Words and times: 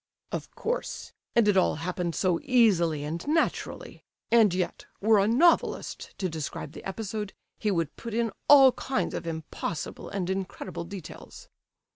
"Of 0.31 0.49
course; 0.55 1.13
and 1.35 1.47
it 1.47 1.55
all 1.55 1.75
happened 1.75 2.15
so 2.15 2.39
easily 2.41 3.03
and 3.03 3.23
naturally. 3.27 4.03
And 4.31 4.51
yet, 4.51 4.87
were 4.99 5.19
a 5.19 5.27
novelist 5.27 6.15
to 6.17 6.27
describe 6.27 6.71
the 6.71 6.83
episode, 6.83 7.33
he 7.59 7.69
would 7.69 7.95
put 7.97 8.15
in 8.15 8.31
all 8.49 8.71
kinds 8.71 9.13
of 9.13 9.27
impossible 9.27 10.09
and 10.09 10.27
incredible 10.27 10.85
details." 10.85 11.49